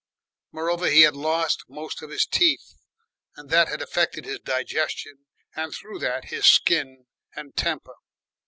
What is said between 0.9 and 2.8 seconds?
had lost most of his teeth